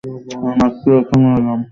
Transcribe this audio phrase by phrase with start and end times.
[0.35, 1.59] আমি মাত্রই এখানে এলাম।